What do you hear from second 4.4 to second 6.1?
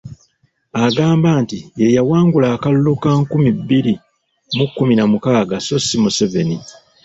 mu kkumi na mukaaga sso si